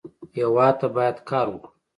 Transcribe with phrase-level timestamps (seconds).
[0.37, 1.69] هېواد ته باید کار وکړو